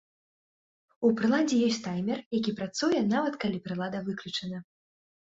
[1.09, 4.57] У прыладзе ёсць таймер, які працуе, нават калі прылада выключана.